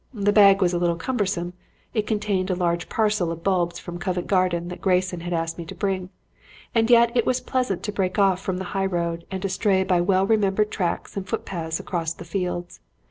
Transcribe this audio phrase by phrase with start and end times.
[0.15, 1.53] The bag was a little cumbersome
[1.93, 5.65] it contained a large parcel of bulbs from Covent Garden that Grayson had asked me
[5.65, 6.09] to bring
[6.73, 10.01] and yet it was pleasant to break off from the high road and stray by
[10.01, 12.79] well remembered tracks and footpaths across the fields.